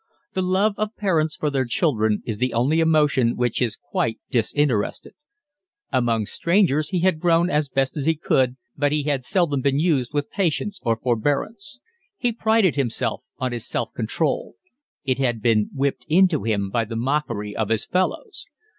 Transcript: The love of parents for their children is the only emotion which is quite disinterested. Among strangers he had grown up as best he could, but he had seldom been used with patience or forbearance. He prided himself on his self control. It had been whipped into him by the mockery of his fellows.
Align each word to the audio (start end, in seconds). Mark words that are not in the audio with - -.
The 0.33 0.41
love 0.41 0.73
of 0.79 0.95
parents 0.95 1.35
for 1.35 1.51
their 1.51 1.65
children 1.65 2.23
is 2.25 2.39
the 2.39 2.53
only 2.55 2.79
emotion 2.79 3.35
which 3.37 3.61
is 3.61 3.75
quite 3.77 4.17
disinterested. 4.31 5.13
Among 5.93 6.25
strangers 6.25 6.89
he 6.89 7.01
had 7.01 7.19
grown 7.19 7.51
up 7.51 7.57
as 7.57 7.69
best 7.69 7.93
he 7.99 8.15
could, 8.15 8.57
but 8.75 8.91
he 8.91 9.03
had 9.03 9.23
seldom 9.23 9.61
been 9.61 9.77
used 9.77 10.11
with 10.11 10.31
patience 10.31 10.79
or 10.81 10.95
forbearance. 10.97 11.79
He 12.17 12.31
prided 12.33 12.75
himself 12.77 13.21
on 13.37 13.51
his 13.51 13.67
self 13.67 13.93
control. 13.93 14.55
It 15.03 15.19
had 15.19 15.39
been 15.39 15.69
whipped 15.71 16.07
into 16.09 16.45
him 16.45 16.71
by 16.71 16.85
the 16.85 16.95
mockery 16.95 17.55
of 17.55 17.69
his 17.69 17.85
fellows. 17.85 18.47